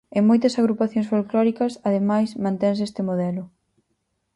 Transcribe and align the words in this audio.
En 0.17 0.23
moitas 0.29 0.57
agrupacións 0.61 1.09
folclóricas, 1.13 1.73
ademais, 1.87 2.29
mantense 2.45 2.83
este 2.89 3.01
modelo. 3.09 3.43